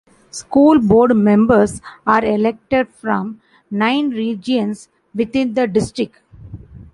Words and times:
School 0.31 0.79
board 0.79 1.15
members 1.15 1.79
are 2.07 2.25
elected 2.25 2.89
from 2.89 3.39
nine 3.69 4.09
regions 4.09 4.89
within 5.13 5.53
the 5.53 5.67
District. 5.67 6.17